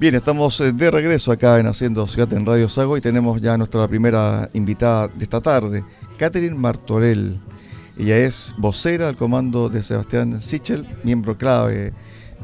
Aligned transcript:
Bien, 0.00 0.14
estamos 0.14 0.58
eh, 0.62 0.72
de 0.72 0.90
regreso 0.90 1.30
acá 1.30 1.58
en 1.58 1.66
Haciendo 1.66 2.06
Ciudad 2.06 2.32
en 2.32 2.46
Radio 2.46 2.70
Sago 2.70 2.96
y 2.96 3.02
tenemos 3.02 3.38
ya 3.42 3.58
nuestra 3.58 3.86
primera 3.86 4.48
invitada 4.54 5.08
de 5.08 5.24
esta 5.24 5.42
tarde, 5.42 5.84
Catherine 6.16 6.56
Martorell. 6.56 7.38
Ella 7.98 8.16
es 8.16 8.54
vocera 8.56 9.08
del 9.08 9.18
comando 9.18 9.68
de 9.68 9.82
Sebastián 9.82 10.40
Sichel, 10.40 10.88
miembro 11.04 11.36
clave 11.36 11.92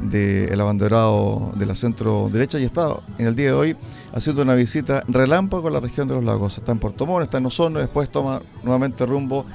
del 0.02 0.60
abanderado 0.60 1.54
de 1.56 1.64
la 1.64 1.74
centro 1.74 2.28
derecha 2.30 2.58
y 2.58 2.64
está 2.64 2.94
en 3.16 3.26
el 3.26 3.34
día 3.34 3.46
de 3.46 3.52
hoy 3.54 3.76
haciendo 4.12 4.42
una 4.42 4.54
visita 4.54 5.02
relámpago 5.08 5.68
a 5.68 5.70
la 5.70 5.80
región 5.80 6.06
de 6.08 6.12
los 6.12 6.24
lagos. 6.24 6.58
Está 6.58 6.72
en 6.72 6.78
Puerto 6.78 7.06
Montt, 7.06 7.24
está 7.24 7.38
en 7.38 7.46
Osorno, 7.46 7.78
después 7.78 8.10
toma 8.10 8.42
nuevamente 8.64 9.06
rumbo 9.06 9.46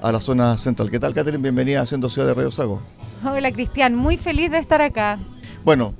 a 0.00 0.10
la 0.10 0.22
zona 0.22 0.56
central. 0.56 0.90
¿Qué 0.90 0.98
tal, 0.98 1.12
Catherine? 1.12 1.42
Bienvenida 1.42 1.80
a 1.80 1.82
Haciendo 1.82 2.08
Ciudad 2.08 2.28
de 2.28 2.32
Radio 2.32 2.50
Sago. 2.50 2.80
Hola, 3.22 3.52
Cristian. 3.52 3.94
Muy 3.94 4.16
feliz 4.16 4.50
de 4.50 4.56
estar 4.56 4.80
acá. 4.80 5.18
Bueno, 5.66 5.92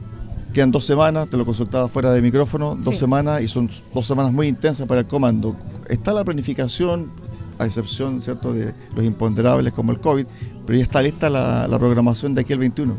Quedan 0.53 0.71
dos 0.71 0.84
semanas, 0.84 1.29
te 1.30 1.39
lo 1.39 1.46
consultaba 1.46 1.89
fuera 1.89 2.12
de 2.12 2.21
micrófono, 2.21 2.75
dos 2.75 2.98
semanas 2.98 3.40
y 3.40 3.49
son 3.49 3.71
dos 3.95 4.07
semanas 4.07 4.32
muy 4.32 4.49
intensas 4.49 4.86
para 4.86 5.00
el 5.00 5.07
comando. 5.07 5.57
¿Está 5.89 6.13
la 6.13 6.25
planificación, 6.25 7.11
a 7.59 7.64
excepción 7.64 8.21
cierto 8.21 8.53
de 8.53 8.75
los 8.95 9.03
imponderables 9.03 9.73
como 9.73 9.93
el 9.93 10.00
COVID, 10.00 10.26
pero 10.67 10.76
ya 10.76 10.85
está 10.85 11.00
lista 11.00 11.31
la, 11.31 11.79
programación 11.79 12.35
de 12.35 12.43
aquí 12.43 12.53
al 12.53 12.59
21? 12.59 12.95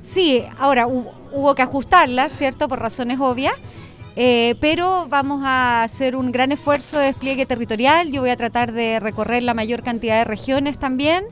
Sí, 0.00 0.42
ahora 0.58 0.88
hubo, 0.88 1.54
que 1.54 1.62
ajustarla, 1.62 2.28
¿cierto? 2.28 2.68
Por 2.68 2.80
razones 2.80 3.20
obvias. 3.20 3.54
Eh, 4.16 4.56
pero 4.60 5.06
vamos 5.08 5.42
a 5.44 5.84
hacer 5.84 6.16
un 6.16 6.32
gran 6.32 6.50
esfuerzo 6.50 6.98
de 6.98 7.06
despliegue 7.06 7.46
territorial. 7.46 8.10
Yo 8.10 8.22
voy 8.22 8.30
a 8.30 8.36
tratar 8.36 8.72
de 8.72 8.98
recorrer 8.98 9.44
la 9.44 9.54
mayor 9.54 9.84
cantidad 9.84 10.18
de 10.18 10.24
regiones 10.24 10.76
también. 10.78 11.24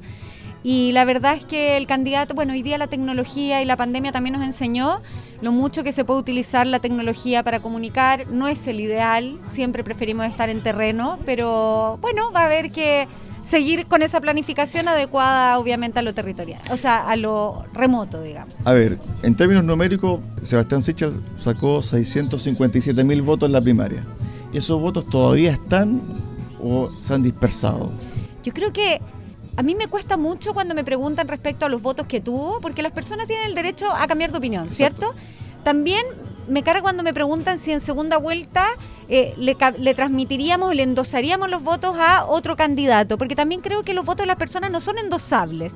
Y 0.67 0.93
la 0.93 1.05
verdad 1.05 1.35
es 1.35 1.45
que 1.45 1.77
el 1.77 1.87
candidato, 1.87 2.35
bueno, 2.35 2.55
hoy 2.55 2.63
día 2.63 2.79
la 2.79 2.87
tecnología 2.87 3.61
y 3.61 3.67
la 3.67 3.77
pandemia 3.77 4.13
también 4.13 4.33
nos 4.33 4.43
enseñó 4.43 5.03
lo 5.43 5.53
mucho 5.53 5.85
que 5.85 5.93
se 5.93 6.07
puede 6.07 6.21
utilizar 6.21 6.67
la 6.67 6.81
tecnología 6.81 7.43
para 7.45 7.61
comunicar. 7.61 8.27
No 8.29 8.49
es 8.49 8.67
el 8.67 8.81
ideal, 8.81 9.39
siempre 9.43 9.85
preferimos 9.85 10.27
estar 10.27 10.48
en 10.48 10.62
terreno, 10.62 11.19
pero 11.27 11.98
bueno, 12.01 12.33
va 12.33 12.41
a 12.41 12.47
haber 12.47 12.73
que 12.73 13.06
seguir 13.43 13.84
con 13.84 14.01
esa 14.01 14.23
planificación 14.23 14.89
adecuada 14.89 15.59
obviamente 15.59 15.98
a 15.98 16.03
lo 16.03 16.15
territorial, 16.15 16.62
o 16.71 16.78
sea, 16.78 17.11
a 17.11 17.15
lo 17.17 17.67
remoto, 17.75 18.23
digamos. 18.23 18.55
A 18.65 18.73
ver, 18.73 18.99
en 19.23 19.37
términos 19.37 19.65
numéricos, 19.65 20.21
Sebastián 20.41 20.81
Sichel 20.81 21.23
sacó 21.39 21.83
657 21.83 23.05
mil 23.05 23.21
votos 23.21 23.49
en 23.49 23.53
la 23.53 23.61
primaria. 23.61 24.03
¿Y 24.51 24.56
esos 24.56 24.81
votos 24.81 25.06
todavía 25.11 25.53
están 25.53 26.01
o 26.59 26.89
se 27.03 27.12
han 27.12 27.23
dispersado? 27.23 27.93
Yo 28.43 28.55
creo 28.55 28.73
que 28.73 29.03
a 29.56 29.62
mí 29.62 29.74
me 29.74 29.86
cuesta 29.86 30.16
mucho 30.16 30.55
cuando 30.55 30.74
me 30.74 30.84
preguntan 30.84 31.28
respecto 31.28 31.66
a 31.66 31.69
los 31.69 31.80
votos 31.83 32.06
que 32.06 32.20
tuvo, 32.20 32.60
porque 32.60 32.83
las 32.83 32.92
personas 32.92 33.27
tienen 33.27 33.47
el 33.47 33.55
derecho 33.55 33.92
a 33.92 34.06
cambiar 34.06 34.33
de 34.33 34.38
opinión, 34.38 34.69
¿cierto? 34.69 35.14
También 35.62 36.05
me 36.48 36.62
carga 36.62 36.83
cuando 36.83 37.02
me 37.02 37.14
preguntan 37.14 37.58
si 37.58 37.72
en 37.72 37.80
segunda 37.80 38.19
vuelta 38.19 38.66
eh, 39.08 39.34
le, 39.36 39.56
le, 39.78 39.94
transmitiríamos, 39.94 40.75
le 40.75 40.82
endosaríamos 40.82 41.48
los 41.48 41.62
votos 41.62 41.97
a 41.98 42.27
otro 42.27 42.56
candidato, 42.56 43.16
porque 43.16 43.36
también 43.36 43.60
creo 43.60 43.82
que 43.82 43.94
los 43.94 44.05
votos 44.05 44.25
de 44.25 44.27
las 44.27 44.36
personas 44.36 44.70
no 44.70 44.80
son 44.80 44.98
endosables. 44.98 45.75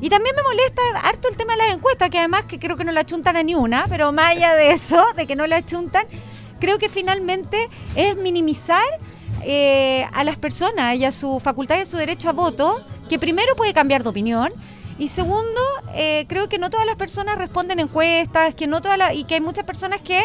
Y 0.00 0.08
también 0.08 0.34
me 0.34 0.42
molesta 0.42 0.82
harto 1.02 1.28
el 1.28 1.36
tema 1.36 1.52
de 1.52 1.58
las 1.58 1.74
encuestas, 1.74 2.08
que 2.08 2.18
además 2.18 2.44
que 2.44 2.58
creo 2.58 2.76
que 2.76 2.84
no 2.84 2.92
la 2.92 3.04
chuntan 3.04 3.36
a 3.36 3.42
ni 3.42 3.54
una, 3.54 3.86
pero 3.88 4.12
más 4.12 4.30
allá 4.30 4.54
de 4.54 4.72
eso, 4.72 5.02
de 5.16 5.26
que 5.26 5.36
no 5.36 5.46
la 5.46 5.64
chuntan, 5.64 6.06
creo 6.58 6.78
que 6.78 6.88
finalmente 6.88 7.68
es 7.94 8.16
minimizar 8.16 8.82
eh, 9.42 10.06
a 10.12 10.24
las 10.24 10.36
personas 10.36 10.96
y 10.96 11.04
a 11.04 11.12
su 11.12 11.40
facultad 11.40 11.76
y 11.78 11.80
a 11.80 11.86
su 11.86 11.96
derecho 11.96 12.28
a 12.28 12.32
voto, 12.32 12.80
que 13.10 13.18
primero 13.18 13.56
puede 13.56 13.74
cambiar 13.74 14.04
de 14.04 14.08
opinión. 14.08 14.52
Y 14.98 15.08
segundo, 15.08 15.60
eh, 15.94 16.26
creo 16.28 16.48
que 16.48 16.58
no 16.58 16.70
todas 16.70 16.86
las 16.86 16.94
personas 16.94 17.36
responden 17.38 17.80
encuestas, 17.80 18.54
que 18.54 18.66
no 18.66 18.80
todas 18.80 19.14
y 19.14 19.24
que 19.24 19.34
hay 19.34 19.40
muchas 19.40 19.64
personas 19.64 20.00
que 20.00 20.20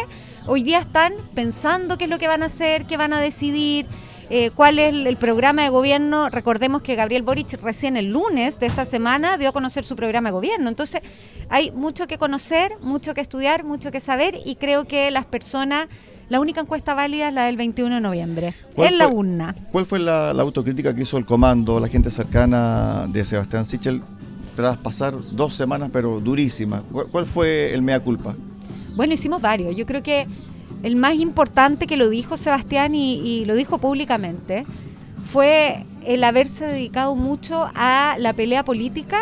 hoy 0.46 0.62
día 0.62 0.78
están 0.78 1.14
pensando 1.34 1.98
qué 1.98 2.04
es 2.04 2.10
lo 2.10 2.18
que 2.18 2.28
van 2.28 2.42
a 2.42 2.46
hacer, 2.46 2.84
qué 2.84 2.96
van 2.96 3.12
a 3.12 3.20
decidir, 3.20 3.86
eh, 4.30 4.50
cuál 4.54 4.78
es 4.78 4.92
el, 4.92 5.16
programa 5.16 5.62
de 5.62 5.70
gobierno. 5.70 6.28
Recordemos 6.28 6.82
que 6.82 6.94
Gabriel 6.94 7.22
Boric 7.22 7.60
recién 7.60 7.96
el 7.96 8.10
lunes 8.10 8.60
de 8.60 8.66
esta 8.66 8.84
semana 8.84 9.36
dio 9.36 9.48
a 9.48 9.52
conocer 9.52 9.84
su 9.84 9.96
programa 9.96 10.28
de 10.28 10.34
gobierno. 10.34 10.68
Entonces, 10.68 11.00
hay 11.48 11.72
mucho 11.72 12.06
que 12.06 12.18
conocer, 12.18 12.78
mucho 12.80 13.14
que 13.14 13.20
estudiar, 13.20 13.64
mucho 13.64 13.90
que 13.90 13.98
saber 13.98 14.38
y 14.44 14.56
creo 14.56 14.84
que 14.84 15.10
las 15.10 15.24
personas 15.24 15.88
la 16.28 16.40
única 16.40 16.60
encuesta 16.60 16.94
válida 16.94 17.28
es 17.28 17.34
la 17.34 17.44
del 17.44 17.56
21 17.56 17.94
de 17.94 18.00
noviembre, 18.00 18.54
en 18.76 18.98
la 18.98 19.08
urna. 19.08 19.54
¿Cuál 19.70 19.86
fue 19.86 19.98
la, 20.00 20.30
autocrítica 20.30 20.94
que 20.94 21.02
hizo 21.02 21.18
el 21.18 21.24
comando, 21.24 21.78
la 21.78 21.88
gente 21.88 22.10
cercana 22.10 23.06
de 23.08 23.24
Sebastián 23.24 23.64
Sichel, 23.64 24.02
tras 24.56 24.76
pasar 24.76 25.14
dos 25.32 25.54
semanas, 25.54 25.90
pero 25.92 26.20
durísimas? 26.20 26.82
¿Cuál, 26.90 27.26
fue 27.26 27.72
el 27.72 27.82
mea 27.82 28.00
culpa? 28.00 28.34
Bueno, 28.96 29.14
hicimos 29.14 29.40
varios. 29.40 29.76
Yo 29.76 29.86
creo 29.86 30.02
que 30.02 30.26
el 30.82 30.96
más 30.96 31.14
importante 31.14 31.86
que 31.86 31.96
lo 31.96 32.08
dijo 32.08 32.36
Sebastián 32.36 32.94
y, 32.94 33.20
y 33.20 33.44
lo 33.44 33.54
dijo 33.54 33.78
públicamente 33.78 34.64
fue 35.26 35.84
el 36.04 36.24
haberse 36.24 36.66
dedicado 36.66 37.14
mucho 37.14 37.68
a 37.74 38.16
la 38.18 38.32
pelea 38.32 38.64
política 38.64 39.18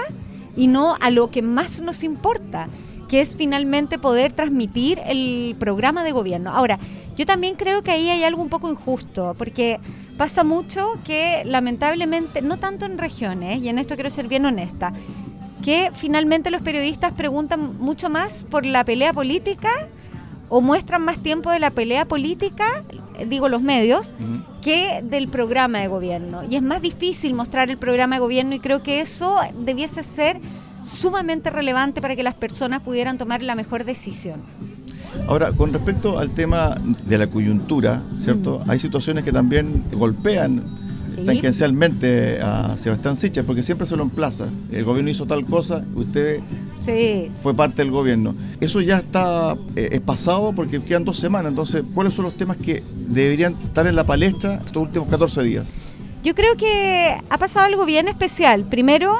y 0.57 0.69
no 0.69 0.97
a 1.01 1.11
lo 1.11 1.31
que 1.31 1.43
más 1.43 1.81
nos 1.81 2.05
importa, 2.05 2.69
que 3.09 3.21
es 3.21 3.37
finalmente 3.37 3.99
poder 3.99 4.33
transmitir 4.33 5.01
el 5.07 5.57
programa 5.59 6.05
de 6.05 6.13
gobierno. 6.13 6.51
Ahora, 6.51 6.79
yo 7.17 7.27
también 7.27 7.55
creo 7.55 7.83
que 7.83 7.91
ahí 7.91 8.11
hay 8.11 8.25
algo 8.25 8.43
un 8.43 8.49
poco 8.49 8.71
injusto, 8.71 9.35
porque 9.39 9.79
pasa 10.17 10.45
mucho 10.45 10.99
que 11.05 11.43
lamentablemente, 11.45 12.43
no 12.43 12.57
tanto 12.57 12.87
en 12.87 12.99
regiones, 12.99 13.63
y 13.63 13.69
en 13.69 13.79
esto 13.79 13.95
quiero 13.95 14.11
ser 14.11 14.29
bien 14.29 14.47
honesta, 14.47 14.93
que 15.65 15.91
finalmente 15.97 16.51
los 16.51 16.63
periodistas 16.63 17.13
preguntan 17.13 17.79
mucho 17.79 18.11
más 18.11 18.45
por 18.45 18.67
la 18.67 18.85
pelea 18.85 19.13
política 19.13 19.71
o 20.49 20.61
muestran 20.61 21.03
más 21.03 21.19
tiempo 21.19 21.51
de 21.51 21.59
la 21.59 21.71
pelea 21.71 22.05
política, 22.05 22.85
digo 23.27 23.49
los 23.49 23.63
medios, 23.63 24.13
que 24.63 25.01
del 25.03 25.29
programa 25.29 25.79
de 25.79 25.89
gobierno. 25.89 26.43
Y 26.49 26.57
es 26.57 26.63
más 26.63 26.83
difícil 26.83 27.35
mostrar 27.35 27.71
el 27.71 27.79
programa 27.79 28.17
de 28.17 28.21
gobierno 28.21 28.55
y 28.55 28.61
creo 28.61 28.83
que 28.83 29.01
eso 29.01 29.37
debiese 29.59 30.03
ser 30.03 30.41
sumamente 30.84 31.50
relevante 31.50 32.00
para 32.00 32.17
que 32.17 32.22
las 32.22 32.34
personas 32.34 32.81
pudieran 32.81 33.19
tomar 33.19 33.43
la 33.43 33.55
mejor 33.55 33.84
decisión. 33.84 34.43
Ahora, 35.27 35.53
con 35.53 35.72
respecto 35.72 36.19
al 36.19 36.31
tema 36.31 36.77
de 37.06 37.19
la 37.19 37.27
coyuntura, 37.28 38.03
¿cierto? 38.19 38.62
Mm. 38.65 38.71
Hay 38.71 38.78
situaciones 38.78 39.25
que 39.25 39.33
también 39.33 39.84
golpean 39.93 40.62
tangencialmente 41.25 42.41
a 42.43 42.77
Sebastián 42.77 43.17
Sichel, 43.17 43.44
porque 43.44 43.62
siempre 43.62 43.87
se 43.87 43.97
lo 43.97 44.03
emplaza. 44.03 44.49
El 44.71 44.84
gobierno 44.84 45.11
hizo 45.11 45.27
tal 45.27 45.44
cosa, 45.44 45.84
usted 45.94 46.41
fue 47.43 47.55
parte 47.55 47.83
del 47.83 47.91
gobierno. 47.91 48.34
Eso 48.61 48.81
ya 48.81 48.99
está 48.99 49.56
eh, 49.77 50.00
pasado 50.05 50.53
porque 50.53 50.83
quedan 50.83 51.05
dos 51.05 51.19
semanas. 51.19 51.50
Entonces, 51.50 51.83
¿cuáles 51.94 52.15
son 52.15 52.25
los 52.25 52.37
temas 52.37 52.56
que 52.56 52.83
deberían 53.09 53.56
estar 53.65 53.87
en 53.87 53.97
la 53.97 54.05
palestra 54.05 54.61
estos 54.65 54.83
últimos 54.83 55.09
14 55.09 55.43
días? 55.43 55.73
Yo 56.23 56.34
creo 56.34 56.56
que 56.56 57.17
ha 57.28 57.39
pasado 57.39 57.67
algo 57.67 57.84
bien 57.84 58.09
especial. 58.09 58.65
Primero, 58.65 59.15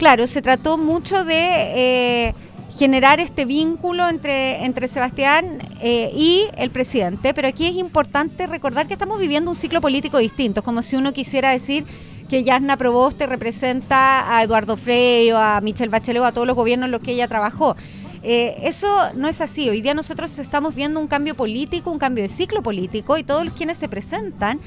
claro, 0.00 0.26
se 0.26 0.40
trató 0.40 0.78
mucho 0.78 1.24
de 1.24 1.36
eh, 1.36 2.34
generar 2.74 3.20
este 3.20 3.44
vínculo 3.44 4.08
entre, 4.08 4.64
entre 4.64 4.88
Sebastián 4.88 5.58
eh, 5.82 6.10
y 6.14 6.46
el 6.56 6.70
presidente, 6.70 7.34
pero 7.34 7.48
aquí 7.48 7.66
es 7.66 7.76
importante 7.76 8.46
recordar 8.46 8.86
que 8.86 8.94
estamos 8.94 9.18
viviendo 9.18 9.50
un 9.50 9.56
ciclo 9.56 9.82
político 9.82 10.16
distinto, 10.16 10.62
como 10.62 10.80
si 10.80 10.96
uno 10.96 11.12
quisiera 11.12 11.50
decir 11.50 11.84
que 12.30 12.42
Yasna 12.42 12.78
Proboste 12.78 13.26
representa 13.26 14.34
a 14.34 14.42
Eduardo 14.42 14.78
Frey 14.78 15.30
o 15.32 15.36
a 15.36 15.60
Michelle 15.60 15.90
Bachelet 15.90 16.22
o 16.22 16.24
a 16.24 16.32
todos 16.32 16.46
los 16.46 16.56
gobiernos 16.56 16.86
en 16.86 16.92
los 16.92 17.02
que 17.02 17.12
ella 17.12 17.28
trabajó. 17.28 17.76
Eh, 18.22 18.56
eso 18.62 18.86
no 19.16 19.28
es 19.28 19.42
así. 19.42 19.68
Hoy 19.68 19.82
día 19.82 19.92
nosotros 19.92 20.38
estamos 20.38 20.74
viendo 20.74 20.98
un 20.98 21.08
cambio 21.08 21.34
político, 21.34 21.90
un 21.90 21.98
cambio 21.98 22.22
de 22.22 22.28
ciclo 22.28 22.62
político 22.62 23.18
y 23.18 23.22
todos 23.22 23.44
los 23.44 23.52
quienes 23.52 23.76
se 23.76 23.88
presentan 23.88 24.60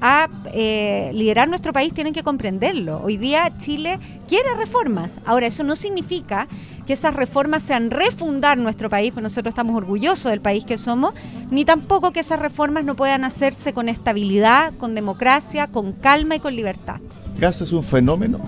a 0.00 0.28
eh, 0.52 1.10
liderar 1.14 1.48
nuestro 1.48 1.72
país 1.72 1.92
tienen 1.92 2.12
que 2.12 2.22
comprenderlo. 2.22 3.00
Hoy 3.02 3.16
día 3.16 3.52
Chile 3.58 3.98
quiere 4.28 4.54
reformas. 4.56 5.12
Ahora, 5.26 5.46
eso 5.46 5.62
no 5.62 5.76
significa 5.76 6.48
que 6.86 6.94
esas 6.94 7.14
reformas 7.14 7.62
sean 7.62 7.90
refundar 7.90 8.58
nuestro 8.58 8.88
país, 8.88 9.12
porque 9.12 9.22
nosotros 9.22 9.52
estamos 9.52 9.76
orgullosos 9.76 10.30
del 10.30 10.40
país 10.40 10.64
que 10.64 10.78
somos, 10.78 11.14
ni 11.50 11.64
tampoco 11.64 12.12
que 12.12 12.20
esas 12.20 12.38
reformas 12.38 12.84
no 12.84 12.96
puedan 12.96 13.24
hacerse 13.24 13.72
con 13.72 13.88
estabilidad, 13.88 14.72
con 14.78 14.94
democracia, 14.94 15.68
con 15.68 15.92
calma 15.92 16.36
y 16.36 16.40
con 16.40 16.56
libertad. 16.56 16.96
¿Gas 17.38 17.60
es 17.60 17.72
un 17.72 17.84
fenómeno 17.84 18.40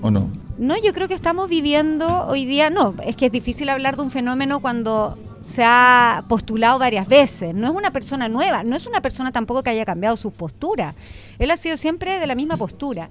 o 0.00 0.10
no? 0.10 0.28
No, 0.58 0.76
yo 0.80 0.92
creo 0.92 1.08
que 1.08 1.14
estamos 1.14 1.48
viviendo 1.48 2.26
hoy 2.26 2.44
día, 2.44 2.70
no, 2.70 2.94
es 3.04 3.16
que 3.16 3.26
es 3.26 3.32
difícil 3.32 3.68
hablar 3.68 3.96
de 3.96 4.02
un 4.02 4.10
fenómeno 4.10 4.60
cuando 4.60 5.18
se 5.42 5.64
ha 5.64 6.24
postulado 6.28 6.78
varias 6.78 7.08
veces. 7.08 7.54
No 7.54 7.66
es 7.66 7.74
una 7.74 7.90
persona 7.90 8.28
nueva, 8.28 8.62
no 8.62 8.76
es 8.76 8.86
una 8.86 9.00
persona 9.00 9.32
tampoco 9.32 9.62
que 9.62 9.70
haya 9.70 9.84
cambiado 9.84 10.16
su 10.16 10.30
postura. 10.30 10.94
Él 11.38 11.50
ha 11.50 11.56
sido 11.56 11.76
siempre 11.76 12.18
de 12.18 12.26
la 12.26 12.34
misma 12.34 12.56
postura. 12.56 13.10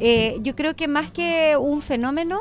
Eh, 0.00 0.38
yo 0.40 0.54
creo 0.54 0.74
que 0.74 0.88
más 0.88 1.10
que 1.10 1.56
un 1.58 1.82
fenómeno, 1.82 2.40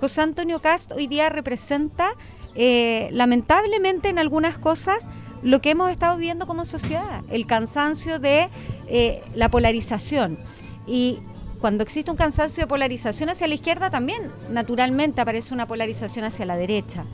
José 0.00 0.20
Antonio 0.20 0.60
Cast 0.60 0.92
hoy 0.92 1.06
día 1.06 1.30
representa, 1.30 2.10
eh, 2.54 3.08
lamentablemente 3.12 4.08
en 4.08 4.18
algunas 4.18 4.58
cosas, 4.58 5.06
lo 5.42 5.60
que 5.60 5.70
hemos 5.70 5.90
estado 5.90 6.18
viendo 6.18 6.46
como 6.46 6.64
sociedad, 6.64 7.22
el 7.30 7.46
cansancio 7.46 8.18
de 8.18 8.48
eh, 8.88 9.22
la 9.34 9.48
polarización. 9.48 10.38
Y 10.86 11.18
cuando 11.60 11.82
existe 11.82 12.10
un 12.10 12.16
cansancio 12.16 12.64
de 12.64 12.66
polarización 12.66 13.30
hacia 13.30 13.46
la 13.48 13.54
izquierda, 13.54 13.90
también 13.90 14.30
naturalmente 14.50 15.20
aparece 15.20 15.54
una 15.54 15.66
polarización 15.66 16.24
hacia 16.24 16.44
la 16.44 16.56
derecha. 16.56 17.04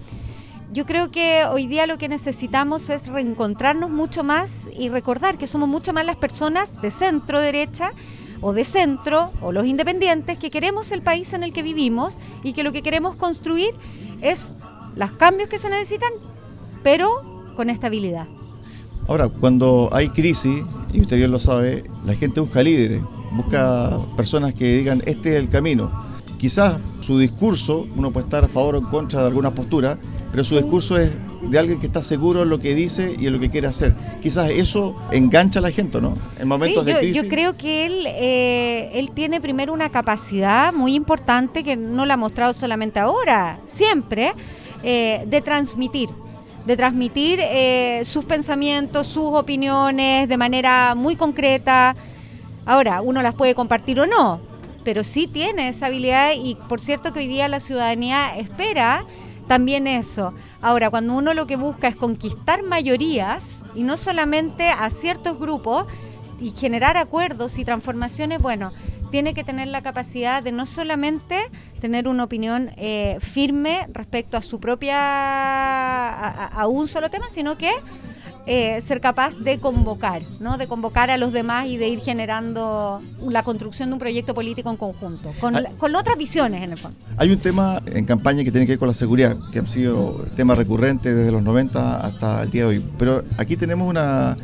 Yo 0.72 0.84
creo 0.84 1.10
que 1.10 1.44
hoy 1.44 1.66
día 1.66 1.86
lo 1.86 1.98
que 1.98 2.08
necesitamos 2.08 2.90
es 2.90 3.08
reencontrarnos 3.08 3.90
mucho 3.90 4.22
más 4.22 4.68
y 4.76 4.88
recordar 4.88 5.38
que 5.38 5.46
somos 5.46 5.68
mucho 5.68 5.92
más 5.92 6.04
las 6.04 6.16
personas 6.16 6.80
de 6.82 6.90
centro 6.90 7.40
derecha 7.40 7.92
o 8.40 8.52
de 8.52 8.64
centro 8.64 9.32
o 9.40 9.50
los 9.50 9.66
independientes 9.66 10.38
que 10.38 10.50
queremos 10.50 10.92
el 10.92 11.02
país 11.02 11.32
en 11.32 11.42
el 11.42 11.52
que 11.52 11.62
vivimos 11.62 12.18
y 12.42 12.52
que 12.52 12.62
lo 12.62 12.72
que 12.72 12.82
queremos 12.82 13.16
construir 13.16 13.74
es 14.20 14.52
los 14.94 15.10
cambios 15.12 15.48
que 15.48 15.58
se 15.58 15.70
necesitan, 15.70 16.10
pero 16.82 17.08
con 17.56 17.70
estabilidad. 17.70 18.26
Ahora, 19.08 19.28
cuando 19.28 19.88
hay 19.92 20.10
crisis, 20.10 20.62
y 20.92 21.00
usted 21.00 21.16
bien 21.16 21.30
lo 21.30 21.38
sabe, 21.38 21.84
la 22.04 22.14
gente 22.14 22.40
busca 22.40 22.62
líderes, 22.62 23.02
busca 23.32 23.98
personas 24.16 24.54
que 24.54 24.76
digan, 24.76 25.02
este 25.06 25.30
es 25.30 25.36
el 25.36 25.48
camino. 25.48 25.90
Quizás 26.36 26.78
su 27.00 27.18
discurso, 27.18 27.86
uno 27.96 28.12
puede 28.12 28.26
estar 28.26 28.44
a 28.44 28.48
favor 28.48 28.74
o 28.74 28.78
en 28.78 28.84
contra 28.84 29.22
de 29.22 29.26
alguna 29.28 29.54
postura, 29.54 29.98
pero 30.30 30.44
su 30.44 30.56
discurso 30.56 30.96
es 30.96 31.10
de 31.42 31.58
alguien 31.58 31.80
que 31.80 31.86
está 31.86 32.02
seguro 32.02 32.42
en 32.42 32.50
lo 32.50 32.58
que 32.58 32.74
dice 32.74 33.16
y 33.18 33.26
en 33.26 33.32
lo 33.32 33.40
que 33.40 33.50
quiere 33.50 33.66
hacer. 33.66 33.94
Quizás 34.20 34.50
eso 34.50 34.96
engancha 35.10 35.60
a 35.60 35.62
la 35.62 35.70
gente, 35.70 36.00
¿no? 36.00 36.14
En 36.38 36.48
momentos 36.48 36.84
de 36.84 36.98
crisis. 36.98 37.22
Yo 37.22 37.28
creo 37.28 37.56
que 37.56 37.86
él, 37.86 38.06
eh, 38.06 38.90
él 38.94 39.10
tiene 39.14 39.40
primero 39.40 39.72
una 39.72 39.88
capacidad 39.88 40.72
muy 40.72 40.94
importante 40.94 41.64
que 41.64 41.76
no 41.76 42.06
la 42.06 42.14
ha 42.14 42.16
mostrado 42.16 42.52
solamente 42.52 42.98
ahora, 42.98 43.58
siempre, 43.66 44.32
eh, 44.82 45.24
de 45.26 45.40
transmitir 45.40 46.08
de 46.66 46.76
transmitir 46.76 47.40
eh, 47.42 48.02
sus 48.04 48.26
pensamientos, 48.26 49.06
sus 49.06 49.32
opiniones 49.32 50.28
de 50.28 50.36
manera 50.36 50.94
muy 50.94 51.16
concreta. 51.16 51.96
Ahora, 52.66 53.00
uno 53.00 53.22
las 53.22 53.34
puede 53.34 53.54
compartir 53.54 53.98
o 54.00 54.06
no, 54.06 54.38
pero 54.84 55.02
sí 55.02 55.26
tiene 55.26 55.70
esa 55.70 55.86
habilidad 55.86 56.32
y 56.36 56.56
por 56.68 56.82
cierto 56.82 57.14
que 57.14 57.20
hoy 57.20 57.26
día 57.26 57.48
la 57.48 57.60
ciudadanía 57.60 58.36
espera 58.36 59.06
también 59.48 59.86
eso. 59.86 60.32
Ahora, 60.60 60.90
cuando 60.90 61.14
uno 61.14 61.34
lo 61.34 61.46
que 61.46 61.56
busca 61.56 61.88
es 61.88 61.96
conquistar 61.96 62.62
mayorías 62.62 63.64
y 63.74 63.82
no 63.82 63.96
solamente 63.96 64.68
a 64.70 64.88
ciertos 64.90 65.38
grupos 65.38 65.86
y 66.40 66.50
generar 66.50 66.96
acuerdos 66.96 67.58
y 67.58 67.64
transformaciones, 67.64 68.40
bueno, 68.40 68.72
tiene 69.10 69.34
que 69.34 69.44
tener 69.44 69.68
la 69.68 69.82
capacidad 69.82 70.42
de 70.42 70.52
no 70.52 70.66
solamente 70.66 71.36
tener 71.80 72.08
una 72.08 72.24
opinión 72.24 72.72
eh, 72.76 73.18
firme 73.20 73.86
respecto 73.92 74.36
a 74.36 74.42
su 74.42 74.60
propia, 74.60 74.98
a, 76.46 76.66
un 76.66 76.88
solo 76.88 77.08
tema, 77.08 77.26
sino 77.30 77.56
que 77.56 77.70
eh, 78.50 78.80
ser 78.80 79.02
capaz 79.02 79.36
de 79.36 79.58
convocar, 79.58 80.22
¿no? 80.40 80.56
de 80.56 80.66
convocar 80.66 81.10
a 81.10 81.18
los 81.18 81.34
demás 81.34 81.66
y 81.66 81.76
de 81.76 81.88
ir 81.88 82.00
generando 82.00 83.02
la 83.20 83.42
construcción 83.42 83.90
de 83.90 83.92
un 83.92 83.98
proyecto 83.98 84.32
político 84.34 84.70
en 84.70 84.78
conjunto, 84.78 85.34
con, 85.38 85.54
con 85.76 85.94
otras 85.94 86.16
visiones 86.16 86.62
en 86.62 86.72
el 86.72 86.78
fondo. 86.78 86.96
Hay 87.18 87.30
un 87.30 87.38
tema 87.38 87.82
en 87.84 88.06
campaña 88.06 88.42
que 88.44 88.50
tiene 88.50 88.66
que 88.66 88.72
ver 88.72 88.78
con 88.78 88.88
la 88.88 88.94
seguridad, 88.94 89.36
que 89.52 89.58
ha 89.58 89.66
sido 89.66 90.24
tema 90.34 90.54
recurrente 90.54 91.14
desde 91.14 91.30
los 91.30 91.42
90 91.42 92.00
hasta 92.00 92.42
el 92.42 92.50
día 92.50 92.62
de 92.62 92.68
hoy, 92.68 92.84
pero 92.98 93.22
aquí 93.36 93.56
tenemos 93.56 93.86
una 93.86 94.34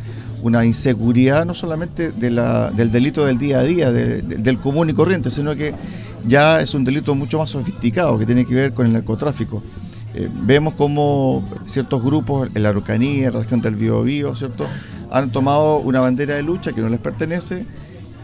una 0.43 0.63
inseguridad 0.67 1.47
no 1.47 1.55
solamente 1.55 2.13
de 2.13 2.31
la, 2.31 2.71
del 2.71 2.91
delito 2.91 3.25
del 3.25 3.39
día 3.39 3.61
a 3.61 3.63
día, 3.63 3.91
del 3.91 4.59
común 4.59 4.91
y 4.91 4.93
corriente, 4.93 5.31
sino 5.31 5.57
que 5.57 5.73
ya 6.27 6.61
es 6.61 6.75
un 6.75 6.85
delito 6.85 7.15
mucho 7.15 7.39
más 7.39 7.49
sofisticado 7.49 8.19
que 8.19 8.27
tiene 8.27 8.45
que 8.45 8.55
ver 8.55 8.75
con 8.75 8.85
el 8.85 8.93
narcotráfico. 8.93 9.63
Eh, 10.15 10.29
vemos 10.33 10.75
como 10.75 11.49
ciertos 11.67 12.03
grupos 12.03 12.49
en 12.55 12.63
la 12.63 12.71
Araucanía, 12.71 13.29
en 13.29 13.35
la 13.35 13.41
región 13.41 13.61
del 13.61 13.75
Biobío, 13.75 14.35
¿cierto? 14.35 14.67
han 15.11 15.31
tomado 15.31 15.79
una 15.79 16.01
bandera 16.01 16.35
de 16.35 16.43
lucha 16.43 16.73
que 16.73 16.81
no 16.81 16.89
les 16.89 16.99
pertenece 16.99 17.67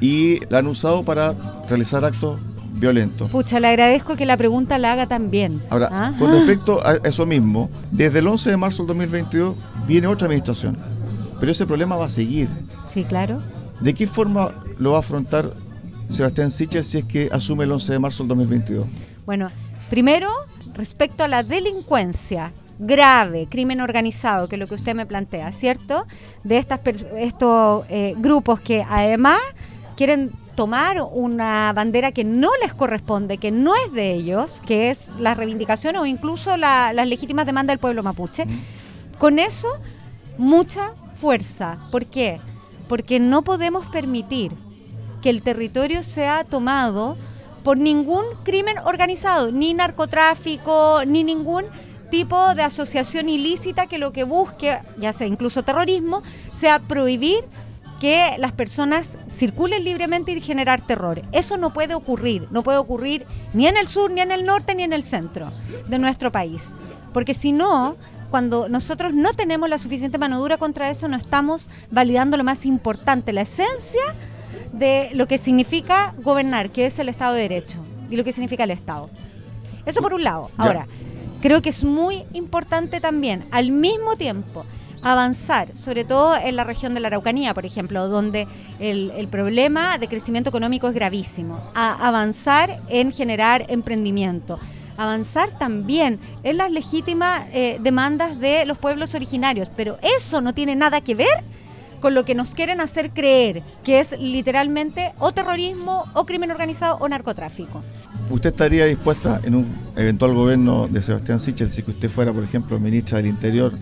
y 0.01 0.45
la 0.47 0.59
han 0.59 0.67
usado 0.67 1.05
para 1.05 1.35
realizar 1.69 2.05
actos 2.05 2.41
violentos. 2.73 3.31
Pucha, 3.31 3.61
le 3.61 3.69
agradezco 3.69 4.17
que 4.17 4.25
la 4.27 4.37
pregunta 4.37 4.79
la 4.79 4.93
haga 4.93 5.07
también. 5.07 5.61
Ahora, 5.71 5.89
¿Ah? 5.93 6.13
con 6.19 6.33
respecto 6.37 6.85
a 6.85 6.95
eso 7.05 7.27
mismo, 7.27 7.71
desde 7.93 8.19
el 8.21 8.27
11 8.27 8.51
de 8.51 8.57
marzo 8.57 8.79
del 8.83 8.89
2022 8.89 9.55
viene 9.87 10.07
otra 10.07 10.27
administración 10.27 10.77
pero 11.41 11.51
ese 11.51 11.67
problema 11.67 11.97
va 11.97 12.05
a 12.05 12.11
seguir. 12.11 12.49
Sí, 12.89 13.03
claro. 13.05 13.43
¿De 13.81 13.95
qué 13.95 14.07
forma 14.07 14.51
lo 14.79 14.93
va 14.93 14.99
a 14.99 15.01
afrontar 15.01 15.51
Sebastián 16.11 16.51
Sichel 16.51 16.85
si 16.85 16.99
es 16.99 17.05
que 17.07 17.31
asume 17.33 17.65
el 17.65 17.73
11 17.73 17.93
de 17.93 17.99
marzo 17.99 18.23
del 18.23 18.29
2022? 18.29 18.87
Bueno, 19.25 19.51
primero, 19.89 20.29
respecto 20.81 21.25
a 21.25 21.29
la 21.29 21.43
delincuencia 21.43 22.53
grave, 22.79 23.47
crimen 23.51 23.83
organizado, 23.83 24.49
que 24.49 24.57
es 24.57 24.61
lo 24.61 24.67
que 24.67 24.77
usted 24.77 24.95
me 24.95 25.05
plantea, 25.05 25.53
¿cierto? 25.53 26.07
De 26.43 26.57
estas 26.57 26.81
estos 27.19 27.85
eh, 27.91 28.15
grupos 28.17 28.61
que 28.61 28.83
además 28.89 29.39
quieren 29.95 30.31
tomar 30.55 31.03
una 31.03 31.71
bandera 31.75 32.13
que 32.13 32.25
no 32.25 32.49
les 32.63 32.73
corresponde, 32.73 33.37
que 33.37 33.51
no 33.51 33.75
es 33.77 33.93
de 33.93 34.13
ellos, 34.15 34.63
que 34.67 34.91
es 34.91 35.11
la 35.19 35.35
reivindicación 35.35 35.97
o 35.97 36.07
incluso 36.07 36.57
las 36.57 37.07
legítimas 37.07 37.45
demandas 37.45 37.75
del 37.75 37.79
pueblo 37.79 38.03
mapuche. 38.03 38.47
Con 39.19 39.39
eso, 39.39 39.69
mucha 40.39 40.95
fuerza. 41.17 41.77
¿Por 41.93 42.07
qué? 42.07 42.41
Porque 42.89 43.21
no 43.21 43.43
podemos 43.43 43.87
permitir 43.89 44.53
que 45.21 45.29
el 45.29 45.43
territorio 45.43 46.03
sea 46.03 46.45
tomado 46.45 47.19
por 47.63 47.77
ningún 47.77 48.25
crimen 48.43 48.79
organizado, 48.85 49.51
ni 49.53 49.75
narcotráfico, 49.75 51.03
ni 51.07 51.25
ningún 51.25 51.65
tipo 52.11 52.55
de 52.55 52.63
asociación 52.63 53.29
ilícita 53.29 53.87
que 53.87 53.99
lo 53.99 54.13
que 54.13 54.25
busque, 54.25 54.79
ya 54.99 55.13
sea 55.13 55.27
incluso 55.27 55.63
terrorismo, 55.63 56.23
sea 56.55 56.81
prohibir 56.81 57.45
que 58.01 58.37
las 58.39 58.53
personas 58.53 59.19
circulen 59.29 59.85
libremente 59.85 60.33
y 60.33 60.41
generar 60.41 60.85
terror. 60.85 61.23
Eso 61.33 61.59
no 61.59 61.73
puede 61.73 61.95
ocurrir, 61.95 62.49
no 62.51 62.63
puede 62.63 62.79
ocurrir 62.79 63.27
ni 63.53 63.67
en 63.67 63.77
el 63.77 63.89
sur, 63.89 64.11
ni 64.11 64.23
en 64.23 64.33
el 64.33 64.45
norte, 64.47 64.75
ni 64.75 64.83
en 64.83 64.95
el 64.95 65.05
centro 65.05 65.51
de 65.87 65.99
nuestro 65.99 66.33
país. 66.33 66.69
Porque 67.13 67.35
si 67.35 67.53
no, 67.53 67.97
cuando 68.31 68.69
nosotros 68.69 69.15
no 69.15 69.35
tenemos 69.35 69.69
la 69.69 69.79
suficiente 69.79 70.17
mano 70.17 70.39
dura 70.39 70.57
contra 70.57 70.89
eso, 70.89 71.09
no 71.09 71.17
estamos 71.17 71.69
validando 71.91 72.37
lo 72.37 72.45
más 72.45 72.65
importante, 72.65 73.33
la 73.33 73.43
esencia 73.43 74.03
de 74.73 75.11
lo 75.13 75.27
que 75.27 75.39
significa 75.39 76.15
gobernar, 76.23 76.71
que 76.71 76.87
es 76.87 76.99
el 76.99 77.09
Estado 77.09 77.35
de 77.35 77.43
Derecho 77.43 77.79
y 78.11 78.17
lo 78.17 78.25
que 78.25 78.33
significa 78.33 78.65
el 78.65 78.71
Estado. 78.71 79.11
Eso 79.87 80.01
por 80.01 80.15
un 80.15 80.25
lado. 80.25 80.51
Ahora, 80.57 80.87
creo 81.41 81.63
que 81.63 81.71
es 81.71 81.85
muy 81.85 82.25
importante 82.33 83.01
también, 83.01 83.45
al 83.51 83.71
mismo 83.71 84.17
tiempo, 84.17 84.65
avanzar, 85.03 85.77
sobre 85.77 86.05
todo 86.05 86.37
en 86.37 86.57
la 86.57 86.65
región 86.65 86.93
de 86.95 87.01
la 87.01 87.09
Araucanía, 87.09 87.55
por 87.55 87.65
ejemplo, 87.65 88.09
donde 88.09 88.47
el, 88.79 89.13
el 89.17 89.29
problema 89.29 89.97
de 89.99 90.09
crecimiento 90.09 90.51
económico 90.51 90.89
es 90.89 90.95
gravísimo, 90.95 91.61
a 91.75 92.07
avanzar 92.07 92.81
en 92.89 93.13
generar 93.13 93.67
emprendimiento 93.69 94.59
avanzar 95.01 95.49
también 95.59 96.21
en 96.43 96.59
las 96.59 96.71
legítimas 96.71 97.47
eh, 97.53 97.79
demandas 97.81 98.39
de 98.39 98.67
los 98.67 98.77
pueblos 98.77 99.15
originarios, 99.15 99.71
pero 99.75 99.99
eso 100.03 100.43
no 100.43 100.53
tiene 100.53 100.77
nada 100.77 101.01
que 101.01 101.15
ver 101.15 101.43
con 102.01 102.15
lo 102.15 102.25
que 102.25 102.35
nos 102.35 102.55
quieren 102.55 102.81
hacer 102.81 103.11
creer, 103.11 103.63
que 103.85 104.01
es 104.01 104.19
literalmente 104.19 105.13
o 105.19 105.33
terrorismo, 105.33 106.07
o 106.15 106.25
crimen 106.25 106.51
organizado, 106.51 106.97
o 106.99 107.09
narcotráfico. 107.09 107.83
¿Usted 108.31 108.51
estaría 108.51 108.87
dispuesta 108.87 109.41
en 109.45 109.55
un 109.55 109.67
eventual 109.97 110.35
gobierno 110.35 110.89
de 110.89 111.03
Sebastián 111.03 111.41
Sichel, 111.41 111.71
si 111.71 111.83
que 111.83 111.91
usted 111.91 112.09
fuera, 112.09 112.33
por 112.33 112.45
ejemplo, 112.45 112.79
ministra 112.79 113.19
del 113.19 113.27
Interior, 113.27 113.73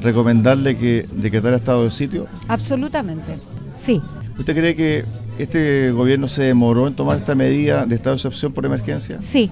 recomendarle 0.00 0.76
que 0.76 1.06
decretara 1.12 1.56
estado 1.56 1.84
de 1.84 1.90
sitio? 1.90 2.26
Absolutamente, 2.48 3.38
sí. 3.76 4.00
¿Usted 4.38 4.56
cree 4.56 4.76
que 4.76 5.04
este 5.38 5.90
gobierno 5.90 6.28
se 6.28 6.42
demoró 6.44 6.86
en 6.86 6.94
tomar 6.94 7.18
esta 7.18 7.34
medida 7.34 7.86
de 7.86 7.96
estado 7.96 8.14
de 8.14 8.18
excepción 8.18 8.52
por 8.52 8.64
emergencia? 8.66 9.18
Sí, 9.20 9.50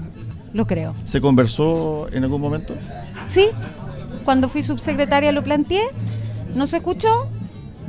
lo 0.52 0.66
creo. 0.66 0.94
¿Se 1.04 1.20
conversó 1.20 2.08
en 2.12 2.22
algún 2.22 2.40
momento? 2.40 2.74
Sí, 3.28 3.48
cuando 4.24 4.48
fui 4.48 4.62
subsecretaria 4.62 5.32
lo 5.32 5.42
planteé, 5.42 5.82
no 6.54 6.66
se 6.66 6.76
escuchó 6.76 7.28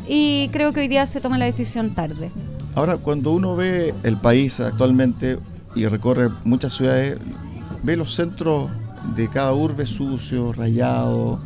y 0.07 0.49
creo 0.51 0.73
que 0.73 0.81
hoy 0.81 0.87
día 0.87 1.05
se 1.05 1.21
toma 1.21 1.37
la 1.37 1.45
decisión 1.45 1.93
tarde. 1.93 2.31
Ahora, 2.75 2.97
cuando 2.97 3.31
uno 3.31 3.55
ve 3.55 3.93
el 4.03 4.17
país 4.17 4.59
actualmente 4.59 5.39
y 5.75 5.85
recorre 5.87 6.29
muchas 6.43 6.75
ciudades, 6.75 7.17
ve 7.83 7.97
los 7.97 8.13
centros 8.13 8.69
de 9.15 9.29
cada 9.29 9.53
urbe 9.53 9.85
sucios, 9.85 10.55
rayados, 10.55 11.39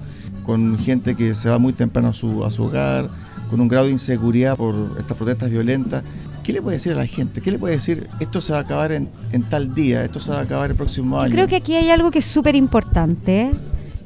con 0.46 0.78
gente 0.78 1.16
que 1.16 1.36
se 1.36 1.50
va 1.50 1.58
muy 1.58 1.74
temprano 1.74 2.10
a 2.10 2.14
su, 2.14 2.44
a 2.44 2.52
su 2.52 2.66
hogar, 2.66 3.10
con 3.50 3.62
un 3.62 3.68
grado 3.68 3.88
de 3.88 3.94
inseguridad 3.94 4.56
por 4.58 4.76
estas 4.98 5.18
protestas 5.18 5.50
violentas. 5.50 6.04
¿Qué 6.44 6.54
le 6.54 6.62
puede 6.62 6.78
decir 6.78 6.94
a 6.94 6.96
la 6.96 7.06
gente? 7.06 7.42
¿Qué 7.42 7.52
le 7.52 7.60
puede 7.60 7.76
decir? 7.76 8.10
Esto 8.20 8.42
se 8.42 8.52
va 8.54 8.60
a 8.60 8.62
acabar 8.62 8.92
en, 8.92 9.10
tal 9.50 9.76
día, 9.76 10.04
esto 10.04 10.20
se 10.20 10.32
va 10.32 10.40
a 10.40 10.42
acabar 10.42 10.72
el 10.72 10.76
próximo 10.76 11.20
año. 11.20 11.30
Yo 11.30 11.36
creo 11.36 11.48
que 11.48 11.58
aquí 11.58 11.76
hay 11.76 11.90
algo 11.90 12.10
que 12.10 12.20
es 12.20 12.26
súper 12.26 12.56
importante 12.56 13.52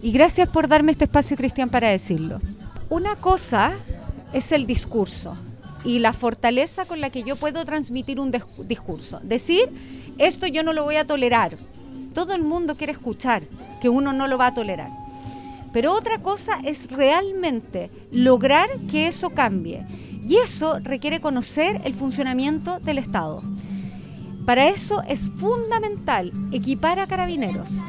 y 0.02 0.12
gracias 0.12 0.50
por 0.50 0.68
darme 0.68 0.92
este 0.92 1.06
espacio, 1.06 1.38
Cristian, 1.38 1.70
para 1.70 1.90
decirlo. 1.90 2.40
Una 2.90 3.16
cosa 3.16 3.72
es 4.36 4.52
el 4.52 4.68
discurso 4.68 5.34
y 5.86 6.00
la 6.00 6.12
fortaleza 6.12 6.84
con 6.84 7.00
la 7.00 7.10
que 7.10 7.24
yo 7.24 7.38
puedo 7.38 7.64
transmitir 7.64 8.20
un 8.20 8.34
discurso. 8.66 9.22
Decir, 9.24 9.70
esto 10.18 10.46
yo 10.46 10.62
no 10.62 10.74
lo 10.74 10.84
voy 10.84 10.98
a 10.98 11.08
tolerar. 11.08 11.58
Todo 12.14 12.34
el 12.34 12.44
mundo 12.44 12.76
quiere 12.76 12.92
escuchar 12.92 13.44
que 13.82 13.88
uno 13.88 14.12
no 14.12 14.28
lo 14.28 14.38
va 14.38 14.48
a 14.48 14.54
tolerar. 14.54 14.90
Pero 15.72 15.94
otra 15.94 16.18
cosa 16.18 16.60
es 16.66 16.92
realmente 16.92 17.90
lograr 18.12 18.70
que 18.92 19.08
eso 19.08 19.30
cambie. 19.30 19.86
Y 20.22 20.36
eso 20.38 20.80
requiere 20.80 21.22
conocer 21.22 21.80
el 21.86 21.94
funcionamiento 21.94 22.80
del 22.82 22.98
Estado. 22.98 23.42
Para 24.46 24.68
eso 24.68 25.02
es 25.08 25.30
fundamental 25.30 26.34
equipar 26.52 27.00
a 27.00 27.08
carabineros. 27.08 27.84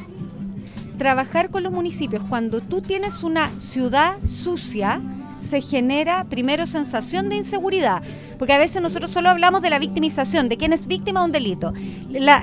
trabajar 0.96 1.50
con 1.50 1.62
los 1.62 1.72
municipios. 1.72 2.22
Cuando 2.26 2.62
tú 2.62 2.80
tienes 2.80 3.22
una 3.22 3.58
ciudad 3.58 4.16
sucia, 4.24 5.02
se 5.38 5.60
genera 5.60 6.24
primero 6.24 6.66
sensación 6.66 7.28
de 7.28 7.36
inseguridad, 7.36 8.02
porque 8.38 8.52
a 8.52 8.58
veces 8.58 8.82
nosotros 8.82 9.10
solo 9.10 9.30
hablamos 9.30 9.62
de 9.62 9.70
la 9.70 9.78
victimización, 9.78 10.48
de 10.48 10.56
quién 10.56 10.72
es 10.72 10.86
víctima 10.86 11.20
de 11.20 11.26
un 11.26 11.32
delito. 11.32 11.72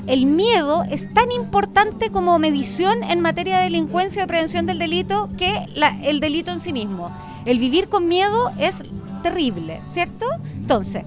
el 0.07 0.25
miedo 0.25 0.83
es 0.89 1.13
tan 1.13 1.31
importante 1.31 2.09
como 2.09 2.37
medición 2.39 3.03
en 3.03 3.21
materia 3.21 3.57
de 3.57 3.63
delincuencia 3.63 4.23
o 4.23 4.27
prevención 4.27 4.65
del 4.65 4.79
delito 4.79 5.29
que 5.37 5.65
el 6.03 6.19
delito 6.19 6.51
en 6.51 6.59
sí 6.59 6.73
mismo. 6.73 7.11
El 7.45 7.59
vivir 7.59 7.89
con 7.89 8.07
miedo 8.07 8.51
es 8.57 8.83
terrible, 9.21 9.81
¿cierto? 9.91 10.25
Entonces, 10.55 11.03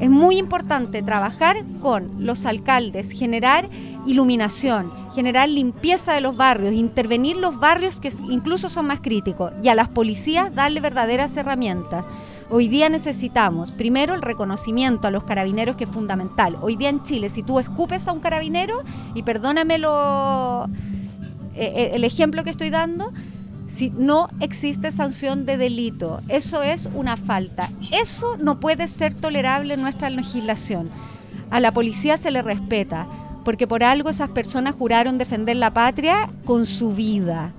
es 0.00 0.10
muy 0.10 0.38
importante 0.38 1.02
trabajar 1.02 1.64
con 1.80 2.24
los 2.24 2.46
alcaldes, 2.46 3.10
generar 3.10 3.68
iluminación, 4.06 4.92
generar 5.14 5.48
limpieza 5.48 6.14
de 6.14 6.20
los 6.20 6.36
barrios, 6.36 6.74
intervenir 6.74 7.36
los 7.36 7.58
barrios 7.58 8.00
que 8.00 8.12
incluso 8.28 8.68
son 8.68 8.86
más 8.86 9.00
críticos 9.00 9.52
y 9.62 9.68
a 9.68 9.74
las 9.74 9.88
policías 9.88 10.54
darle 10.54 10.80
verdaderas 10.80 11.36
herramientas. 11.36 12.06
Hoy 12.50 12.68
día 12.68 12.88
necesitamos, 12.90 13.70
primero, 13.70 14.14
el 14.14 14.22
reconocimiento 14.22 15.08
a 15.08 15.10
los 15.10 15.24
carabineros, 15.24 15.76
que 15.76 15.84
es 15.84 15.90
fundamental. 15.90 16.58
Hoy 16.60 16.76
día 16.76 16.90
en 16.90 17.02
Chile, 17.02 17.30
si 17.30 17.42
tú 17.42 17.58
escupes 17.58 18.06
a 18.06 18.12
un 18.12 18.20
carabinero, 18.20 18.82
y 19.14 19.22
perdóname 19.22 19.78
lo, 19.78 20.66
eh, 21.54 21.72
eh, 21.74 21.90
el 21.94 22.04
ejemplo 22.04 22.44
que 22.44 22.50
estoy 22.50 22.68
dando, 22.68 23.12
si 23.66 23.90
no 23.90 24.28
existe 24.40 24.90
sanción 24.90 25.46
de 25.46 25.56
delito. 25.56 26.20
Eso 26.28 26.62
es 26.62 26.88
una 26.94 27.16
falta. 27.16 27.70
Eso 27.92 28.36
no 28.36 28.60
puede 28.60 28.88
ser 28.88 29.14
tolerable 29.14 29.74
en 29.74 29.82
nuestra 29.82 30.10
legislación. 30.10 30.90
A 31.50 31.60
la 31.60 31.72
policía 31.72 32.16
se 32.16 32.30
le 32.30 32.42
respeta, 32.42 33.06
porque 33.44 33.66
por 33.66 33.84
algo 33.84 34.08
esas 34.10 34.30
personas 34.30 34.74
juraron 34.74 35.18
defender 35.18 35.56
la 35.56 35.72
patria 35.72 36.30
con 36.44 36.66
su 36.66 36.94
vida. 36.94 37.52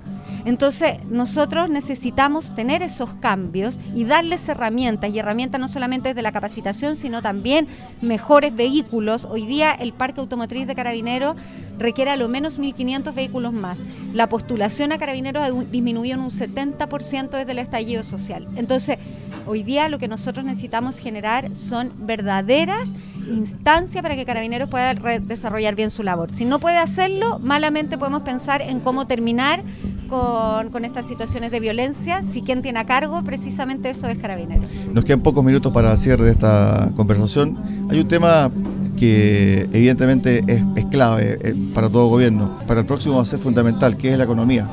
Entonces, 0.46 1.04
nosotros 1.10 1.68
necesitamos 1.68 2.54
tener 2.54 2.80
esos 2.80 3.10
cambios 3.14 3.80
y 3.96 4.04
darles 4.04 4.48
herramientas, 4.48 5.12
y 5.12 5.18
herramientas 5.18 5.60
no 5.60 5.66
solamente 5.66 6.10
desde 6.10 6.22
la 6.22 6.30
capacitación, 6.30 6.94
sino 6.94 7.20
también 7.20 7.66
mejores 8.00 8.54
vehículos. 8.54 9.24
Hoy 9.24 9.44
día 9.44 9.72
el 9.72 9.92
parque 9.92 10.20
automotriz 10.20 10.68
de 10.68 10.76
carabineros 10.76 11.34
requiere 11.80 12.12
a 12.12 12.16
lo 12.16 12.28
menos 12.28 12.60
1.500 12.60 13.12
vehículos 13.12 13.52
más. 13.52 13.84
La 14.12 14.28
postulación 14.28 14.92
a 14.92 14.98
carabineros 14.98 15.42
ha 15.42 15.50
disminuido 15.50 16.14
en 16.14 16.20
un 16.20 16.30
70% 16.30 17.30
desde 17.30 17.50
el 17.50 17.58
estallido 17.58 18.04
social. 18.04 18.46
Entonces, 18.54 18.98
hoy 19.46 19.64
día 19.64 19.88
lo 19.88 19.98
que 19.98 20.06
nosotros 20.06 20.46
necesitamos 20.46 20.98
generar 20.98 21.56
son 21.56 21.92
verdaderas 22.06 22.88
instancias 23.28 24.02
para 24.02 24.14
que 24.14 24.24
Carabineros 24.24 24.68
pueda 24.68 24.94
desarrollar 25.20 25.74
bien 25.74 25.90
su 25.90 26.02
labor. 26.02 26.32
Si 26.32 26.44
no 26.44 26.60
puede 26.60 26.78
hacerlo, 26.78 27.38
malamente 27.40 27.98
podemos 27.98 28.22
pensar 28.22 28.62
en 28.62 28.80
cómo 28.80 29.06
terminar 29.06 29.64
con, 30.08 30.84
estas 30.84 31.06
situaciones 31.06 31.50
de 31.50 31.60
violencia, 31.60 32.22
si 32.22 32.42
quien 32.42 32.62
tiene 32.62 32.78
a 32.78 32.86
cargo 32.86 33.22
precisamente 33.22 33.90
eso 33.90 34.08
es 34.08 34.18
Carabineros. 34.18 34.66
Nos 34.92 35.04
quedan 35.04 35.20
pocos 35.20 35.44
minutos 35.44 35.72
para 35.72 35.92
el 35.92 35.98
cierre 35.98 36.24
de 36.24 36.30
esta 36.32 36.92
conversación. 36.96 37.58
Hay 37.90 38.00
un 38.00 38.08
tema 38.08 38.50
que 38.96 39.68
evidentemente 39.72 40.42
es, 40.46 40.84
clave 40.86 41.38
eh, 41.42 41.54
para 41.74 41.90
todo 41.90 42.08
gobierno, 42.08 42.58
para 42.66 42.80
el 42.80 42.86
próximo 42.86 43.16
va 43.16 43.22
a 43.22 43.26
ser 43.26 43.38
fundamental, 43.38 43.96
que 43.96 44.12
es 44.12 44.18
la 44.18 44.24
economía. 44.24 44.64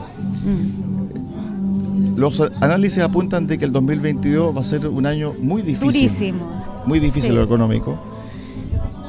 Mm. 0.45 2.17
Los 2.17 2.39
análisis 2.61 3.01
apuntan 3.01 3.47
de 3.47 3.57
que 3.57 3.65
el 3.65 3.71
2022 3.71 4.55
va 4.55 4.61
a 4.61 4.63
ser 4.63 4.87
un 4.87 5.05
año 5.05 5.33
muy 5.39 5.61
difícil. 5.61 5.87
Durísimo. 5.87 6.63
Muy 6.85 6.99
difícil 6.99 7.33
lo 7.33 7.43
económico. 7.43 7.99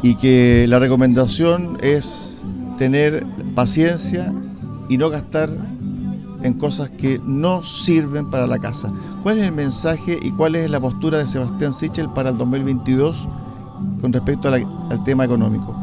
Y 0.03 0.17
que 0.17 0.67
la 0.69 0.79
recomendación 0.79 1.79
es 1.83 2.35
tener 2.79 3.25
paciencia 3.55 4.33
y 4.89 4.97
no 4.97 5.11
gastar 5.11 5.51
en 6.45 6.55
cosas 6.55 6.91
que 6.91 7.19
no 7.25 7.63
sirven 7.63 8.31
para 8.31 8.47
la 8.47 8.59
casa. 8.59 8.93
¿Cuál 9.23 9.39
es 9.39 9.47
el 9.47 9.53
mensaje 9.53 10.19
y 10.23 10.31
cuál 10.31 10.55
es 10.55 10.71
la 10.71 10.79
postura 10.79 11.19
de 11.19 11.27
Sebastián 11.27 11.73
Sichel 11.73 12.11
para 12.11 12.31
el 12.31 12.39
2022 12.39 13.27
con 14.01 14.13
respecto 14.13 14.49
al 14.49 15.05
tema 15.05 15.25
económico? 15.25 15.75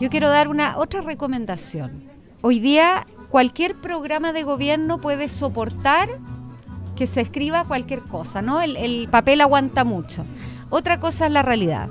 Yo 0.00 0.10
quiero 0.10 0.28
dar 0.28 0.48
una 0.48 0.76
otra 0.78 1.00
recomendación. 1.00 2.02
Hoy 2.42 2.58
día 2.58 3.06
cualquier 3.30 3.76
programa 3.76 4.32
de 4.32 4.42
gobierno 4.42 4.98
puede 4.98 5.28
soportar 5.28 6.08
que 6.96 7.06
se 7.06 7.20
escriba 7.20 7.64
cualquier 7.64 8.00
cosa, 8.00 8.42
¿no? 8.42 8.60
El, 8.60 8.76
el 8.76 9.08
papel 9.08 9.40
aguanta 9.40 9.84
mucho. 9.84 10.24
Otra 10.70 10.98
cosa 10.98 11.26
es 11.26 11.32
la 11.32 11.42
realidad. 11.42 11.88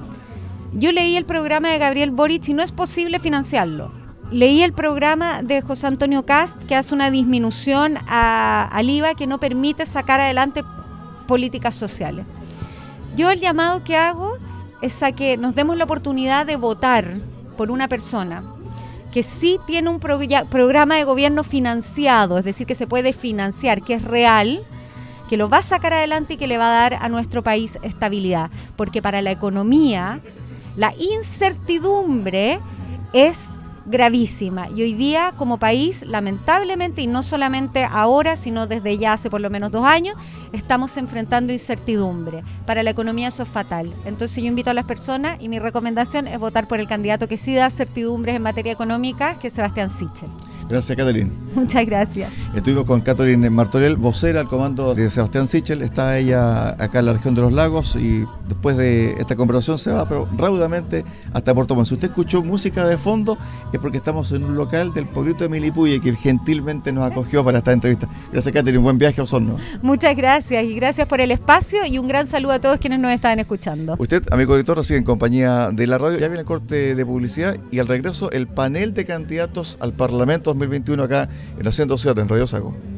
Yo 0.73 0.91
leí 0.91 1.15
el 1.15 1.25
programa 1.25 1.69
de 1.69 1.77
Gabriel 1.77 2.11
Boric 2.11 2.49
y 2.49 2.53
no 2.53 2.63
es 2.63 2.73
posible 2.73 3.19
financiarlo 3.19 3.98
leí 4.31 4.61
el 4.61 4.73
programa 4.73 5.41
de 5.41 5.61
José 5.61 5.87
Antonio 5.87 6.23
Cast 6.23 6.63
que 6.63 6.75
hace 6.75 6.93
una 6.93 7.11
disminución 7.11 7.97
al 8.07 8.89
IVA 8.89 9.15
que 9.15 9.27
no 9.27 9.39
permite 9.39 9.85
sacar 9.85 10.19
adelante 10.19 10.63
políticas 11.27 11.75
sociales. 11.75 12.25
Yo 13.15 13.31
el 13.31 13.39
llamado 13.39 13.83
que 13.83 13.97
hago 13.97 14.37
es 14.81 15.01
a 15.03 15.11
que 15.11 15.37
nos 15.37 15.55
demos 15.55 15.77
la 15.77 15.83
oportunidad 15.83 16.45
de 16.45 16.55
votar 16.55 17.17
por 17.57 17.71
una 17.71 17.87
persona 17.87 18.43
que 19.11 19.23
sí 19.23 19.59
tiene 19.65 19.89
un 19.89 19.99
programa 19.99 20.95
de 20.95 21.03
gobierno 21.03 21.43
financiado, 21.43 22.37
es 22.37 22.45
decir, 22.45 22.67
que 22.67 22.75
se 22.75 22.85
puede 22.85 23.11
financiar, 23.11 23.81
que 23.81 23.95
es 23.95 24.03
real, 24.03 24.61
que 25.27 25.37
lo 25.37 25.49
va 25.49 25.57
a 25.57 25.63
sacar 25.63 25.93
adelante 25.93 26.35
y 26.35 26.37
que 26.37 26.47
le 26.47 26.59
va 26.59 26.67
a 26.67 26.89
dar 26.89 26.93
a 27.01 27.09
nuestro 27.09 27.43
país 27.43 27.79
estabilidad. 27.81 28.51
Porque 28.75 29.01
para 29.01 29.23
la 29.23 29.31
economía, 29.31 30.21
la 30.75 30.93
incertidumbre 30.95 32.59
es 33.13 33.49
gravísima. 33.89 34.69
Y 34.69 34.83
hoy 34.83 34.93
día, 34.93 35.33
como 35.35 35.57
país, 35.57 36.03
lamentablemente, 36.05 37.01
y 37.01 37.07
no 37.07 37.23
solamente 37.23 37.83
ahora, 37.83 38.35
sino 38.35 38.67
desde 38.67 38.97
ya 38.97 39.13
hace 39.13 39.29
por 39.29 39.41
lo 39.41 39.49
menos 39.49 39.71
dos 39.71 39.85
años, 39.85 40.15
estamos 40.53 40.95
enfrentando 40.97 41.51
incertidumbre. 41.51 42.43
Para 42.65 42.83
la 42.83 42.91
economía 42.91 43.29
eso 43.29 43.43
es 43.43 43.49
fatal. 43.49 43.93
Entonces 44.05 44.43
yo 44.43 44.47
invito 44.47 44.69
a 44.69 44.73
las 44.73 44.85
personas 44.85 45.37
y 45.41 45.49
mi 45.49 45.59
recomendación 45.59 46.27
es 46.27 46.39
votar 46.39 46.67
por 46.67 46.79
el 46.79 46.87
candidato 46.87 47.27
que 47.27 47.37
sí 47.37 47.55
da 47.55 47.69
certidumbres 47.69 48.35
en 48.35 48.43
materia 48.43 48.71
económica, 48.71 49.39
que 49.39 49.47
es 49.47 49.53
Sebastián 49.53 49.89
Sichel. 49.89 50.29
Gracias, 50.69 50.95
Catherine. 50.95 51.31
Muchas 51.55 51.85
gracias. 51.85 52.31
Estuvimos 52.55 52.85
con 52.85 53.01
Catherine 53.01 53.49
Martorell, 53.49 53.95
vocera 53.95 54.41
al 54.41 54.47
comando 54.47 54.93
de 54.93 55.09
Sebastián 55.09 55.47
Sichel. 55.47 55.81
Está 55.81 56.17
ella 56.19 56.69
acá 56.81 56.99
en 56.99 57.07
la 57.07 57.13
región 57.13 57.33
de 57.33 57.41
los 57.41 57.51
lagos 57.51 57.95
y 57.95 58.23
después 58.47 58.77
de 58.77 59.13
esta 59.13 59.35
conversación 59.35 59.79
se 59.79 59.91
va, 59.91 60.07
pero 60.07 60.27
raudamente 60.37 61.03
hasta 61.33 61.55
Puerto 61.55 61.73
Montt. 61.73 61.87
Si 61.87 61.95
usted 61.95 62.09
escuchó 62.09 62.43
música 62.43 62.85
de 62.85 62.99
fondo, 62.99 63.37
es 63.73 63.79
porque 63.79 63.97
estamos 63.97 64.31
en 64.31 64.43
un 64.43 64.55
local 64.55 64.93
del 64.93 65.07
pueblito 65.07 65.43
de 65.43 65.49
Milipuye 65.49 65.99
que 65.99 66.13
gentilmente 66.13 66.91
nos 66.91 67.09
acogió 67.09 67.43
para 67.43 67.57
esta 67.57 67.71
entrevista. 67.71 68.07
Gracias, 68.31 68.53
Catherine. 68.53 68.83
Buen 68.83 68.99
viaje 68.99 69.21
a 69.21 69.23
Osorno. 69.23 69.57
Muchas 69.81 70.15
gracias 70.15 70.63
y 70.63 70.75
gracias 70.75 71.07
por 71.07 71.19
el 71.19 71.31
espacio 71.31 71.83
y 71.85 71.97
un 71.97 72.07
gran 72.07 72.27
saludo 72.27 72.53
a 72.53 72.59
todos 72.59 72.77
quienes 72.79 72.99
nos 72.99 73.11
estaban 73.11 73.39
escuchando. 73.39 73.95
Usted, 73.97 74.23
amigo 74.31 74.55
editor, 74.55 74.85
sigue 74.85 74.99
en 74.99 75.03
compañía 75.03 75.71
de 75.71 75.87
la 75.87 75.97
radio. 75.97 76.19
Ya 76.19 76.27
viene 76.27 76.41
el 76.41 76.45
corte 76.45 76.93
de 76.93 77.05
publicidad 77.05 77.57
y 77.71 77.79
al 77.79 77.87
regreso 77.87 78.29
el 78.31 78.45
panel 78.45 78.93
de 78.93 79.05
candidatos 79.05 79.77
al 79.79 79.93
Parlamento 79.93 80.51
2021 80.59 81.03
acá 81.03 81.29
en 81.57 81.67
Haciendo 81.67 81.97
Ciudad, 81.97 82.17
en 82.19 82.29
Radio 82.29 82.47
Sago. 82.47 82.75